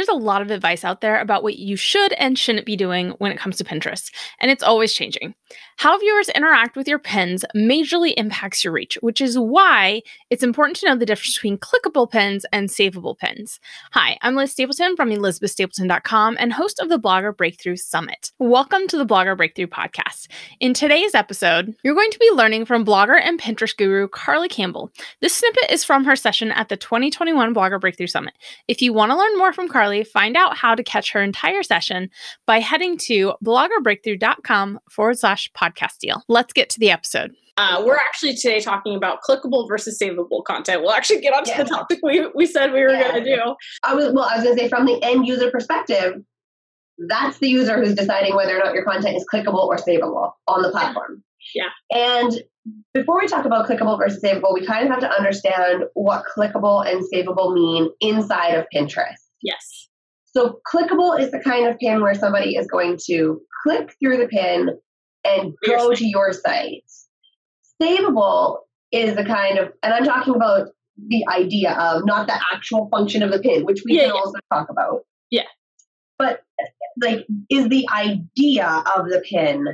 There's 0.00 0.08
a 0.08 0.14
lot 0.14 0.40
of 0.40 0.50
advice 0.50 0.82
out 0.82 1.02
there 1.02 1.20
about 1.20 1.42
what 1.42 1.58
you 1.58 1.76
should 1.76 2.14
and 2.14 2.38
shouldn't 2.38 2.64
be 2.64 2.74
doing 2.74 3.10
when 3.18 3.32
it 3.32 3.38
comes 3.38 3.58
to 3.58 3.64
Pinterest, 3.64 4.10
and 4.38 4.50
it's 4.50 4.62
always 4.62 4.94
changing. 4.94 5.34
How 5.76 5.98
viewers 5.98 6.30
interact 6.30 6.74
with 6.74 6.88
your 6.88 6.98
pins 6.98 7.44
majorly 7.54 8.14
impacts 8.16 8.64
your 8.64 8.72
reach, 8.72 8.96
which 9.02 9.20
is 9.20 9.38
why 9.38 10.00
it's 10.30 10.42
important 10.42 10.78
to 10.78 10.86
know 10.86 10.96
the 10.96 11.04
difference 11.04 11.36
between 11.36 11.58
clickable 11.58 12.10
pins 12.10 12.46
and 12.50 12.70
savable 12.70 13.18
pins. 13.18 13.60
Hi, 13.92 14.16
I'm 14.22 14.36
Liz 14.36 14.52
Stapleton 14.52 14.96
from 14.96 15.10
elizabethstapleton.com 15.10 16.36
and 16.40 16.54
host 16.54 16.80
of 16.80 16.88
the 16.88 16.98
Blogger 16.98 17.36
Breakthrough 17.36 17.76
Summit. 17.76 18.32
Welcome 18.38 18.86
to 18.88 18.96
the 18.96 19.06
Blogger 19.06 19.36
Breakthrough 19.36 19.66
podcast. 19.66 20.28
In 20.60 20.72
today's 20.72 21.14
episode, 21.14 21.76
you're 21.82 21.94
going 21.94 22.10
to 22.10 22.18
be 22.18 22.30
learning 22.32 22.64
from 22.64 22.86
blogger 22.86 23.20
and 23.22 23.38
Pinterest 23.38 23.76
guru 23.76 24.08
Carly 24.08 24.48
Campbell. 24.48 24.90
This 25.20 25.36
snippet 25.36 25.70
is 25.70 25.84
from 25.84 26.04
her 26.04 26.16
session 26.16 26.52
at 26.52 26.70
the 26.70 26.78
2021 26.78 27.54
Blogger 27.54 27.78
Breakthrough 27.78 28.06
Summit. 28.06 28.32
If 28.66 28.80
you 28.80 28.94
want 28.94 29.12
to 29.12 29.18
learn 29.18 29.36
more 29.36 29.52
from 29.52 29.68
Carly, 29.68 29.89
find 30.04 30.36
out 30.36 30.56
how 30.56 30.74
to 30.74 30.82
catch 30.82 31.12
her 31.12 31.22
entire 31.22 31.62
session 31.62 32.10
by 32.46 32.60
heading 32.60 32.96
to 32.98 33.34
bloggerbreakthrough.com 33.44 34.80
forward 34.90 35.18
slash 35.18 35.50
podcast 35.56 35.98
deal. 36.00 36.22
Let's 36.28 36.52
get 36.52 36.70
to 36.70 36.80
the 36.80 36.90
episode. 36.90 37.32
Uh, 37.56 37.82
we're 37.84 37.96
actually 37.96 38.34
today 38.34 38.60
talking 38.60 38.96
about 38.96 39.18
clickable 39.22 39.68
versus 39.68 39.98
savable 40.00 40.42
content. 40.44 40.80
We'll 40.80 40.92
actually 40.92 41.20
get 41.20 41.34
onto 41.34 41.50
yeah. 41.50 41.62
the 41.62 41.68
topic 41.68 41.98
we, 42.02 42.26
we 42.34 42.46
said 42.46 42.72
we 42.72 42.80
were 42.80 42.90
yeah. 42.90 43.10
going 43.10 43.24
to 43.24 43.36
do. 43.36 43.54
I 43.82 43.94
was 43.94 44.12
well. 44.14 44.24
I 44.24 44.36
was 44.36 44.44
going 44.44 44.56
to 44.56 44.62
say 44.62 44.68
from 44.68 44.86
the 44.86 44.98
end 45.02 45.26
user 45.26 45.50
perspective, 45.50 46.14
that's 47.08 47.38
the 47.38 47.48
user 47.48 47.76
who's 47.76 47.94
deciding 47.94 48.34
whether 48.34 48.56
or 48.56 48.60
not 48.64 48.72
your 48.72 48.84
content 48.84 49.16
is 49.16 49.26
clickable 49.32 49.66
or 49.66 49.76
savable 49.76 50.32
on 50.46 50.62
the 50.62 50.70
platform. 50.70 51.22
Yeah. 51.54 51.68
And 51.90 52.42
before 52.94 53.18
we 53.20 53.26
talk 53.26 53.44
about 53.44 53.66
clickable 53.68 53.98
versus 53.98 54.22
savable, 54.22 54.54
we 54.54 54.64
kind 54.64 54.84
of 54.84 54.90
have 54.90 55.00
to 55.00 55.10
understand 55.10 55.84
what 55.94 56.24
clickable 56.36 56.86
and 56.86 57.04
savable 57.12 57.54
mean 57.54 57.90
inside 58.00 58.54
of 58.54 58.66
Pinterest. 58.74 59.16
Yes. 59.42 59.88
So 60.32 60.60
clickable 60.72 61.18
is 61.18 61.30
the 61.30 61.40
kind 61.40 61.66
of 61.66 61.78
pin 61.78 62.00
where 62.00 62.14
somebody 62.14 62.56
is 62.56 62.66
going 62.66 62.98
to 63.06 63.40
click 63.62 63.94
through 64.00 64.18
the 64.18 64.28
pin 64.28 64.78
and 65.24 65.52
go 65.66 65.92
to 65.92 66.06
your 66.06 66.32
site. 66.32 66.84
Savable 67.82 68.58
is 68.92 69.16
the 69.16 69.24
kind 69.24 69.58
of, 69.58 69.72
and 69.82 69.92
I'm 69.92 70.04
talking 70.04 70.34
about 70.34 70.68
the 71.08 71.26
idea 71.28 71.72
of 71.72 72.04
not 72.04 72.26
the 72.26 72.38
actual 72.52 72.88
function 72.90 73.22
of 73.22 73.32
the 73.32 73.40
pin, 73.40 73.64
which 73.64 73.82
we 73.84 73.94
yeah, 73.94 74.06
can 74.06 74.14
yeah. 74.14 74.20
also 74.20 74.38
talk 74.52 74.68
about. 74.70 75.00
Yeah. 75.30 75.46
But 76.18 76.42
like, 77.00 77.26
is 77.48 77.68
the 77.68 77.88
idea 77.90 78.84
of 78.96 79.08
the 79.08 79.22
pin 79.28 79.66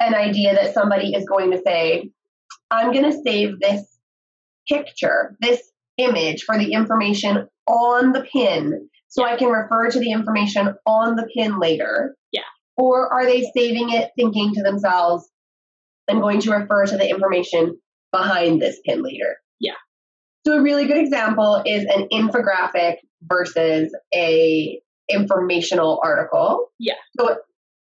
an 0.00 0.14
idea 0.14 0.54
that 0.54 0.74
somebody 0.74 1.14
is 1.14 1.24
going 1.24 1.50
to 1.52 1.62
say, 1.64 2.10
I'm 2.70 2.92
going 2.92 3.10
to 3.10 3.22
save 3.24 3.60
this 3.60 3.98
picture, 4.68 5.36
this 5.40 5.60
image 5.98 6.42
for 6.44 6.58
the 6.58 6.72
information 6.72 7.48
on 7.66 8.12
the 8.12 8.22
pin 8.22 8.88
so 9.08 9.24
I 9.24 9.36
can 9.36 9.48
refer 9.48 9.90
to 9.90 9.98
the 9.98 10.12
information 10.12 10.74
on 10.86 11.16
the 11.16 11.28
pin 11.36 11.58
later? 11.58 12.16
Yeah. 12.32 12.42
Or 12.76 13.12
are 13.12 13.24
they 13.24 13.42
saving 13.56 13.90
it 13.90 14.10
thinking 14.16 14.54
to 14.54 14.62
themselves, 14.62 15.28
I'm 16.08 16.20
going 16.20 16.40
to 16.40 16.50
refer 16.50 16.86
to 16.86 16.96
the 16.96 17.08
information 17.08 17.78
behind 18.12 18.60
this 18.60 18.80
pin 18.84 19.02
later? 19.02 19.36
Yeah. 19.60 19.74
So 20.46 20.58
a 20.58 20.62
really 20.62 20.86
good 20.86 20.98
example 20.98 21.62
is 21.64 21.84
an 21.84 22.08
infographic 22.12 22.96
versus 23.22 23.94
a 24.14 24.80
informational 25.08 26.00
article. 26.02 26.68
Yeah. 26.78 26.94
So 27.18 27.36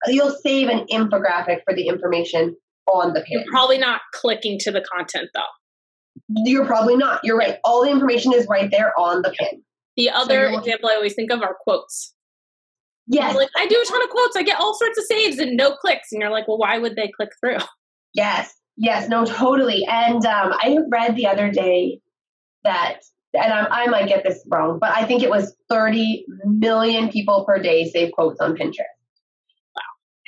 you'll 0.08 0.36
save 0.44 0.70
an 0.70 0.88
infographic 0.92 1.60
for 1.66 1.76
the 1.76 1.88
information 1.88 2.56
on 2.88 3.14
the 3.14 3.22
pin. 3.22 3.40
You're 3.40 3.52
probably 3.52 3.78
not 3.78 4.02
clicking 4.14 4.58
to 4.60 4.72
the 4.72 4.82
content 4.82 5.30
though. 5.34 5.42
You're 6.28 6.66
probably 6.66 6.98
not. 6.98 7.22
You're 7.23 7.38
right. 7.38 7.58
All 7.64 7.84
the 7.84 7.89
information 7.89 8.34
is 8.34 8.48
right 8.50 8.70
there 8.72 8.94
on 9.00 9.22
the 9.22 9.31
pin. 9.31 9.64
The 9.98 10.09
other 10.09 10.50
so 10.52 10.59
example 10.59 10.89
I 10.89 10.95
always 10.95 11.14
think 11.14 11.31
of 11.31 11.42
are 11.42 11.55
quotes. 11.61 12.14
Yes. 13.10 13.36
Like 13.36 13.49
I 13.58 13.66
do 13.66 13.82
a 13.82 13.86
ton 13.86 14.04
of 14.04 14.10
quotes. 14.10 14.36
I 14.38 14.44
get 14.44 14.60
all 14.60 14.76
sorts 14.76 14.98
of 14.98 15.05
saves 15.05 15.39
and 15.39 15.58
no 15.58 15.71
clicks. 15.71 16.11
And 16.11 16.21
you're 16.21 16.30
like, 16.30 16.48
well, 16.48 16.60
why 16.60 16.77
would 16.77 16.95
they 16.95 17.11
click 17.16 17.30
through? 17.39 17.58
Yes. 18.16 18.52
Yes. 18.76 19.08
No, 19.08 19.23
totally. 19.23 19.86
And 19.88 20.26
um, 20.26 20.52
I 20.52 20.80
read 20.89 21.16
the 21.16 21.27
other 21.27 21.52
day 21.52 22.02
that, 22.64 23.02
and 23.36 23.54
I, 23.54 23.83
I 23.83 23.86
might 23.86 24.08
get 24.08 24.23
this 24.23 24.44
wrong, 24.49 24.80
but 24.82 24.89
I 24.89 25.05
think 25.05 25.21
it 25.21 25.30
was 25.30 25.55
30 25.70 26.26
million 26.44 27.10
people 27.10 27.45
per 27.45 27.60
day 27.60 27.88
save 27.88 28.11
quotes 28.14 28.42
on 28.42 28.55
Pinterest. 28.58 28.95
Wow. 29.76 29.83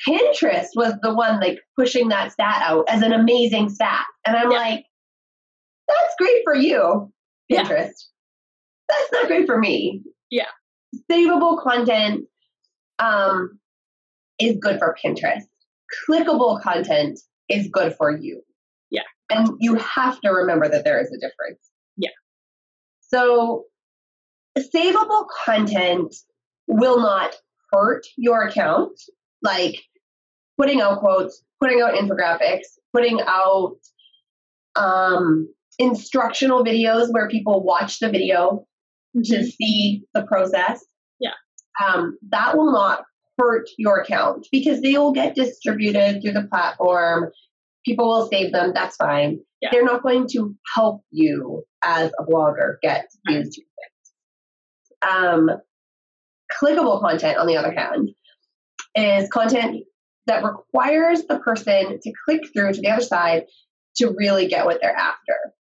Pinterest 0.07 0.67
was 0.75 0.93
the 1.01 1.11
one 1.11 1.39
like 1.39 1.57
pushing 1.75 2.09
that 2.09 2.33
stat 2.33 2.61
out 2.63 2.85
as 2.87 3.01
an 3.01 3.13
amazing 3.13 3.69
stat. 3.69 4.05
And 4.27 4.37
I'm 4.37 4.51
yeah. 4.51 4.57
like, 4.59 4.85
that's 6.00 6.16
great 6.18 6.41
for 6.44 6.56
you, 6.56 7.12
Pinterest. 7.52 7.68
Yeah. 7.69 7.91
That's 8.90 9.12
not 9.12 9.28
great 9.28 9.46
for 9.46 9.57
me. 9.57 10.03
Yeah. 10.29 10.47
Savable 11.09 11.62
content 11.62 12.25
um, 13.00 13.59
is 14.40 14.57
good 14.59 14.79
for 14.79 14.96
Pinterest. 15.03 15.44
Clickable 16.07 16.62
content 16.62 17.19
is 17.50 17.68
good 17.72 17.96
for 17.96 18.12
you. 18.12 18.41
Yeah. 18.90 19.02
And 19.29 19.50
you 19.59 19.75
have 19.75 20.19
to 20.22 20.29
remember 20.29 20.68
that 20.69 20.84
there 20.84 21.00
is 21.00 21.07
a 21.07 21.18
difference. 21.18 21.69
Yeah. 21.97 22.09
So, 23.00 23.66
savable 24.58 25.25
content 25.46 26.16
will 26.68 27.00
not 27.00 27.35
hurt 27.72 28.06
your 28.18 28.44
account. 28.44 29.00
Like, 29.41 29.81
putting 30.58 30.81
out 30.81 31.00
quotes, 31.00 31.44
putting 31.59 31.81
out 31.81 31.96
infographics, 31.96 32.68
putting 32.94 33.19
out 33.25 33.78
um, 34.75 35.47
instructional 35.81 36.63
videos 36.63 37.11
where 37.11 37.27
people 37.27 37.63
watch 37.63 37.99
the 37.99 38.09
video 38.09 38.65
mm-hmm. 39.15 39.21
to 39.21 39.43
see 39.43 40.03
the 40.13 40.23
process. 40.23 40.85
Yeah. 41.19 41.31
Um, 41.83 42.17
that 42.29 42.55
will 42.55 42.71
not 42.71 43.03
hurt 43.37 43.67
your 43.77 43.99
account 43.99 44.47
because 44.51 44.81
they 44.81 44.97
will 44.97 45.13
get 45.13 45.35
distributed 45.35 46.21
through 46.21 46.33
the 46.33 46.47
platform. 46.49 47.31
People 47.85 48.07
will 48.07 48.27
save 48.27 48.51
them. 48.51 48.71
That's 48.75 48.95
fine. 48.95 49.39
Yeah. 49.61 49.69
They're 49.71 49.85
not 49.85 50.03
going 50.03 50.27
to 50.33 50.55
help 50.75 51.01
you 51.11 51.63
as 51.81 52.11
a 52.19 52.23
blogger 52.23 52.75
get 52.81 53.07
things. 53.27 53.55
Um, 55.01 55.49
clickable 56.61 57.01
content, 57.01 57.37
on 57.37 57.47
the 57.47 57.57
other 57.57 57.71
hand, 57.71 58.11
is 58.95 59.29
content 59.29 59.83
that 60.27 60.43
requires 60.43 61.23
the 61.23 61.39
person 61.39 61.99
to 62.01 62.13
click 62.25 62.41
through 62.53 62.73
to 62.73 62.81
the 62.81 62.89
other 62.89 63.03
side 63.03 63.45
to 63.95 64.13
really 64.17 64.47
get 64.47 64.65
what 64.65 64.79
they're 64.81 64.95
after. 64.95 65.53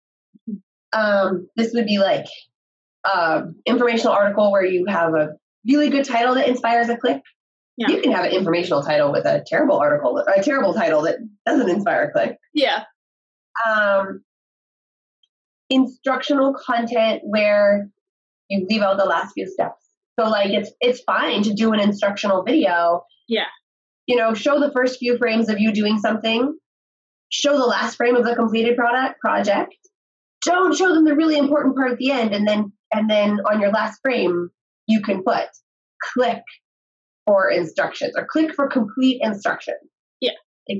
Um, 0.92 1.48
this 1.56 1.72
would 1.74 1.86
be 1.86 1.98
like 1.98 2.26
an 3.04 3.56
informational 3.66 4.12
article 4.12 4.50
where 4.50 4.64
you 4.64 4.86
have 4.86 5.14
a 5.14 5.34
really 5.66 5.90
good 5.90 6.04
title 6.04 6.34
that 6.34 6.48
inspires 6.48 6.88
a 6.88 6.96
click. 6.96 7.22
Yeah. 7.76 7.88
You 7.90 8.00
can 8.00 8.12
have 8.12 8.24
an 8.24 8.32
informational 8.32 8.82
title 8.82 9.12
with 9.12 9.24
a 9.24 9.44
terrible 9.46 9.78
article, 9.78 10.18
or 10.18 10.32
a 10.32 10.42
terrible 10.42 10.74
title 10.74 11.02
that 11.02 11.18
doesn't 11.46 11.68
inspire 11.68 12.04
a 12.04 12.12
click. 12.12 12.36
Yeah. 12.52 12.84
Um, 13.68 14.24
instructional 15.70 16.54
content 16.54 17.22
where 17.24 17.88
you 18.48 18.66
leave 18.68 18.82
out 18.82 18.96
the 18.96 19.04
last 19.04 19.34
few 19.34 19.48
steps. 19.48 19.84
So 20.18 20.28
like 20.28 20.50
it's 20.50 20.72
it's 20.80 21.00
fine 21.02 21.42
to 21.44 21.54
do 21.54 21.72
an 21.72 21.80
instructional 21.80 22.42
video. 22.42 23.04
Yeah 23.28 23.44
you 24.08 24.16
know, 24.16 24.34
show 24.34 24.58
the 24.58 24.72
first 24.72 24.98
few 24.98 25.18
frames 25.18 25.48
of 25.50 25.60
you 25.60 25.70
doing 25.70 25.98
something, 25.98 26.58
show 27.28 27.56
the 27.56 27.66
last 27.66 27.96
frame 27.96 28.16
of 28.16 28.24
the 28.24 28.34
completed 28.34 28.74
product 28.76 29.20
project. 29.20 29.76
Don't 30.42 30.76
show 30.76 30.94
them 30.94 31.04
the 31.04 31.14
really 31.14 31.36
important 31.36 31.76
part 31.76 31.92
at 31.92 31.98
the 31.98 32.10
end 32.10 32.34
and 32.34 32.46
then 32.46 32.72
and 32.92 33.10
then 33.10 33.40
on 33.50 33.60
your 33.60 33.70
last 33.70 34.00
frame 34.02 34.50
you 34.86 35.02
can 35.02 35.22
put 35.22 35.48
click 36.14 36.42
for 37.26 37.50
instructions 37.50 38.14
or 38.16 38.26
click 38.26 38.54
for 38.54 38.68
complete 38.68 39.20
instructions. 39.22 39.78
Yeah. 40.20 40.32
Like 40.68 40.78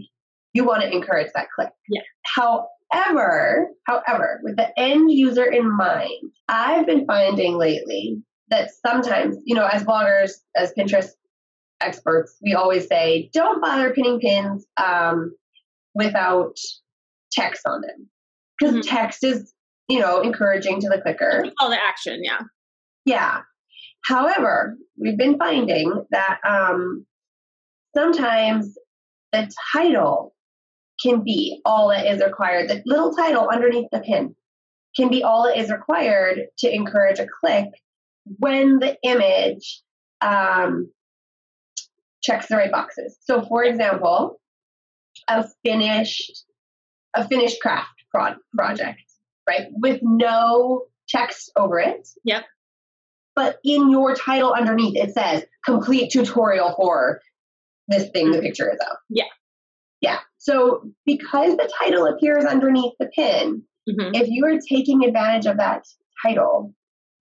you 0.55 0.65
want 0.65 0.83
to 0.83 0.91
encourage 0.91 1.31
that 1.35 1.49
click. 1.55 1.71
Yeah. 1.89 2.03
However, 2.25 3.69
however, 3.87 4.41
with 4.43 4.57
the 4.57 4.79
end 4.79 5.11
user 5.13 5.45
in 5.45 5.77
mind, 5.77 6.33
I've 6.49 6.87
been 6.87 7.05
finding 7.07 7.59
lately 7.59 8.23
that 8.49 8.71
sometimes, 8.87 9.37
you 9.45 9.55
know, 9.55 9.67
as 9.67 9.85
bloggers, 9.85 10.33
as 10.57 10.73
Pinterest 10.73 11.11
experts, 11.81 12.37
we 12.43 12.55
always 12.55 12.87
say 12.89 13.31
don't 13.33 13.61
bother 13.61 13.93
pinning 13.93 14.21
pins 14.21 14.67
um, 14.83 15.35
without 15.95 16.57
text 17.31 17.63
on 17.67 17.83
them 17.83 18.09
because 18.59 18.75
mm-hmm. 18.75 18.97
text 18.97 19.23
is 19.23 19.53
you 19.89 20.01
know 20.01 20.21
encouraging 20.21 20.81
to 20.81 20.89
the 20.89 21.01
clicker. 21.01 21.45
Call 21.59 21.71
to 21.71 21.79
action, 21.81 22.21
yeah. 22.23 22.41
Yeah. 23.05 23.41
However, 24.05 24.77
we've 24.97 25.19
been 25.19 25.39
finding 25.39 26.05
that 26.11 26.39
um, 26.47 27.07
sometimes 27.97 28.77
the 29.33 29.51
title 29.73 30.35
can 31.03 31.23
be 31.23 31.61
all 31.65 31.89
that 31.89 32.07
is 32.07 32.23
required. 32.23 32.69
The 32.69 32.83
little 32.87 33.15
title 33.15 33.49
underneath 33.49 33.89
the 33.93 34.01
pin 34.01 34.35
can 34.97 35.11
be 35.11 35.23
all 35.23 35.45
that 35.45 35.59
is 35.59 35.71
required 35.71 36.41
to 36.59 36.75
encourage 36.75 37.19
a 37.19 37.27
click 37.41 37.69
when 38.39 38.79
the 38.79 38.97
image 39.03 39.83
um, 40.21 40.91
checks 42.23 42.47
the 42.47 42.57
right 42.57 42.73
boxes. 42.73 43.17
So, 43.23 43.43
for 43.43 43.65
example, 43.65 44.41
a 45.29 45.47
finished 45.65 46.45
a 47.15 47.27
finished 47.27 47.61
craft 47.61 47.91
pro- 48.13 48.37
project, 48.55 49.01
right, 49.49 49.69
with 49.73 50.01
no 50.03 50.85
text 51.09 51.51
over 51.57 51.79
it. 51.79 52.07
Yep. 52.25 52.45
but 53.37 53.59
in 53.65 53.89
your 53.89 54.17
title 54.17 54.53
underneath 54.53 54.97
it 54.97 55.15
says 55.15 55.45
complete 55.65 56.11
tutorial 56.11 56.75
for 56.77 57.21
this 57.87 58.11
thing 58.11 58.33
the 58.33 58.41
picture 58.41 58.69
is 58.69 58.79
of. 58.91 58.97
Yeah. 59.09 59.31
Yeah. 60.01 60.19
So 60.39 60.83
because 61.07 61.57
the 61.57 61.71
title 61.81 62.05
appears 62.07 62.45
underneath 62.45 62.95
the 62.99 63.07
pin, 63.15 63.63
Mhm. 63.89 64.11
if 64.21 64.29
you 64.29 64.45
are 64.45 64.59
taking 64.69 65.05
advantage 65.05 65.47
of 65.47 65.57
that 65.59 65.85
title, 66.27 66.75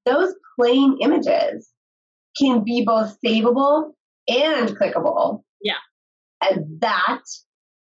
those 0.06 0.34
plain 0.60 0.98
images 1.02 1.72
can 2.42 2.64
be 2.64 2.84
both 2.84 3.16
savable 3.24 3.94
and 4.28 4.70
clickable. 4.76 5.44
Yeah. 5.62 5.78
And 6.42 6.82
that 6.82 7.22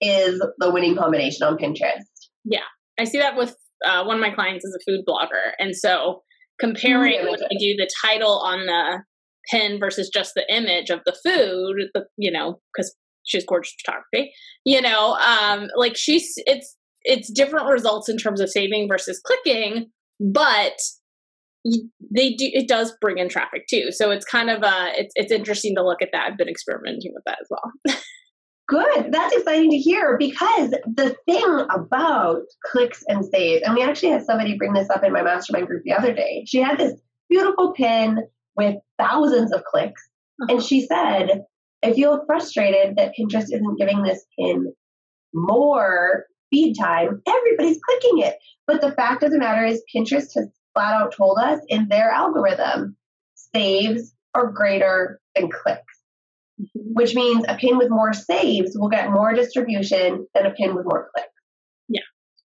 is 0.01 0.45
the 0.57 0.71
winning 0.71 0.97
combination 0.97 1.47
on 1.47 1.57
Pinterest. 1.57 2.03
Yeah. 2.43 2.59
I 2.99 3.05
see 3.05 3.19
that 3.19 3.37
with 3.37 3.55
uh, 3.85 4.03
one 4.03 4.15
of 4.15 4.21
my 4.21 4.31
clients 4.31 4.65
is 4.65 4.75
a 4.75 4.83
food 4.89 5.03
blogger, 5.07 5.51
and 5.59 5.75
so 5.75 6.21
comparing 6.59 7.19
Food 7.19 7.31
when 7.31 7.43
I 7.43 7.55
do 7.59 7.75
the 7.75 7.89
title 8.03 8.39
on 8.39 8.65
the 8.65 9.03
pin 9.49 9.79
versus 9.79 10.09
just 10.09 10.33
the 10.35 10.45
image 10.53 10.89
of 10.89 11.01
the 11.05 11.15
food, 11.23 11.89
the, 11.93 12.05
you 12.17 12.31
know, 12.31 12.59
because 12.73 12.95
she's 13.23 13.45
gorgeous 13.45 13.75
photography, 13.85 14.31
you 14.63 14.81
know, 14.81 15.13
um, 15.15 15.67
like 15.75 15.95
she's 15.95 16.33
it's 16.37 16.75
it's 17.03 17.31
different 17.31 17.67
results 17.67 18.09
in 18.09 18.17
terms 18.17 18.41
of 18.41 18.49
saving 18.49 18.87
versus 18.87 19.21
clicking, 19.23 19.87
but 20.19 20.73
they 22.15 22.29
do 22.33 22.49
it 22.53 22.67
does 22.67 22.95
bring 23.01 23.17
in 23.17 23.29
traffic 23.29 23.65
too. 23.67 23.91
So 23.91 24.11
it's 24.11 24.25
kind 24.25 24.49
of 24.49 24.63
uh 24.63 24.89
it's 24.95 25.13
it's 25.15 25.31
interesting 25.31 25.75
to 25.75 25.83
look 25.83 26.01
at 26.01 26.09
that. 26.13 26.29
I've 26.31 26.37
been 26.37 26.49
experimenting 26.49 27.11
with 27.13 27.23
that 27.25 27.37
as 27.41 27.47
well. 27.49 27.95
Good. 28.67 29.11
That's 29.11 29.35
exciting 29.35 29.69
to 29.71 29.77
hear 29.77 30.17
because 30.17 30.71
the 30.71 31.15
thing 31.25 31.65
about 31.69 32.41
clicks 32.63 33.03
and 33.07 33.23
saves, 33.23 33.61
and 33.63 33.75
we 33.75 33.83
actually 33.83 34.09
had 34.09 34.25
somebody 34.25 34.57
bring 34.57 34.73
this 34.73 34.89
up 34.89 35.03
in 35.03 35.13
my 35.13 35.21
mastermind 35.21 35.67
group 35.67 35.83
the 35.83 35.93
other 35.93 36.13
day. 36.13 36.45
She 36.47 36.61
had 36.61 36.79
this 36.79 36.99
beautiful 37.29 37.73
pin 37.73 38.23
with 38.55 38.75
thousands 38.97 39.53
of 39.53 39.63
clicks, 39.65 40.01
uh-huh. 40.41 40.55
and 40.55 40.63
she 40.63 40.85
said, 40.85 41.43
I 41.83 41.93
feel 41.93 42.25
frustrated 42.25 42.95
that 42.95 43.13
Pinterest 43.19 43.53
isn't 43.53 43.77
giving 43.77 44.01
this 44.01 44.25
pin 44.37 44.73
more 45.33 46.25
feed 46.49 46.75
time. 46.75 47.21
Everybody's 47.27 47.79
clicking 47.83 48.19
it. 48.19 48.35
But 48.65 48.81
the 48.81 48.93
fact 48.93 49.21
of 49.21 49.31
the 49.31 49.37
matter 49.37 49.65
is, 49.65 49.83
Pinterest 49.93 50.33
has 50.35 50.49
flat 50.73 51.01
out 51.01 51.15
told 51.15 51.37
us 51.37 51.59
in 51.67 51.87
their 51.87 52.09
algorithm 52.09 52.95
saves 53.53 54.13
are 54.33 54.51
greater 54.51 55.19
than 55.35 55.49
clicks 55.49 55.94
Mm-hmm. 56.61 56.93
which 56.93 57.13
means 57.13 57.43
a 57.49 57.55
pin 57.55 57.77
with 57.77 57.89
more 57.89 58.13
saves 58.13 58.77
will 58.79 58.87
get 58.87 59.11
more 59.11 59.33
distribution 59.33 60.25
than 60.33 60.45
a 60.45 60.51
pin 60.51 60.73
with 60.73 60.85
more 60.85 61.09
clicks. 61.13 61.27
Yeah. 61.89 61.99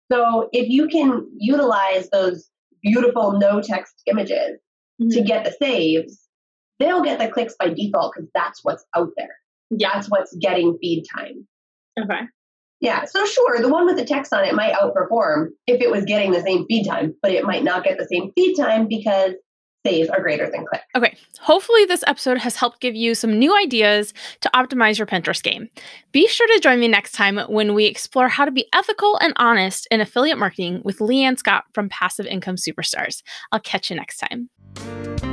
So 0.09 0.47
if 0.53 0.69
you 0.69 0.87
can 0.87 1.27
utilize 1.37 2.09
those 2.09 2.49
beautiful 2.81 3.37
no 3.37 3.59
text 3.59 4.01
images 4.05 4.61
to 5.01 5.05
mm-hmm. 5.07 5.25
get 5.25 5.43
the 5.43 5.53
saves, 5.61 6.21
they'll 6.79 7.03
get 7.03 7.19
the 7.19 7.27
clicks 7.27 7.55
by 7.59 7.73
default 7.73 8.13
because 8.15 8.29
that's 8.33 8.63
what's 8.63 8.85
out 8.95 9.09
there. 9.17 9.35
Yeah. 9.71 9.89
That's 9.93 10.09
what's 10.09 10.33
getting 10.37 10.77
feed 10.79 11.03
time. 11.13 11.45
Okay. 12.01 12.21
Yeah, 12.79 13.03
so 13.03 13.25
sure, 13.25 13.59
the 13.59 13.67
one 13.67 13.87
with 13.87 13.97
the 13.97 14.05
text 14.05 14.31
on 14.31 14.45
it 14.45 14.55
might 14.55 14.73
outperform 14.73 15.47
if 15.65 15.81
it 15.81 15.91
was 15.91 16.05
getting 16.05 16.31
the 16.31 16.41
same 16.41 16.65
feed 16.67 16.85
time, 16.85 17.13
but 17.21 17.31
it 17.31 17.43
might 17.43 17.63
not 17.65 17.83
get 17.83 17.97
the 17.97 18.07
same 18.07 18.31
feed 18.37 18.55
time 18.55 18.87
because 18.87 19.33
saves 19.87 20.09
are 20.09 20.21
greater 20.21 20.49
than 20.49 20.65
clicks. 20.65 20.85
Okay, 20.95 21.17
hopefully, 21.39 21.85
this 21.85 22.03
episode 22.07 22.37
has 22.37 22.55
helped 22.55 22.81
give 22.81 22.95
you 22.95 23.15
some 23.15 23.37
new 23.37 23.55
ideas 23.57 24.13
to 24.41 24.49
optimize 24.53 24.97
your 24.97 25.07
Pinterest 25.07 25.41
game. 25.41 25.69
Be 26.11 26.27
sure 26.27 26.47
to 26.47 26.59
join 26.59 26.79
me 26.79 26.87
next 26.87 27.13
time 27.13 27.37
when 27.47 27.73
we 27.73 27.85
explore 27.85 28.27
how 28.27 28.45
to 28.45 28.51
be 28.51 28.67
ethical 28.73 29.17
and 29.17 29.33
honest 29.37 29.87
in 29.91 30.01
affiliate 30.01 30.37
marketing 30.37 30.81
with 30.83 30.99
Leanne 30.99 31.37
Scott 31.37 31.65
from 31.73 31.89
Passive 31.89 32.25
Income 32.25 32.55
Superstars. 32.55 33.21
I'll 33.51 33.59
catch 33.59 33.89
you 33.89 33.95
next 33.95 34.17
time. 34.17 35.26